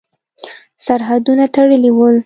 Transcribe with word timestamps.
سرحدونه 0.85 1.45
تړلي 1.55 1.89
ول. 1.97 2.17